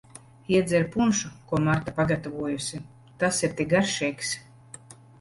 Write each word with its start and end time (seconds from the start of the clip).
Iedzer 0.53 0.85
punšu, 0.95 1.29
ko 1.51 1.59
Marta 1.69 1.95
pagatavojusi, 1.99 2.83
tas 3.23 3.45
ir 3.49 3.57
tik 3.63 3.73
garšīgs. 3.79 4.37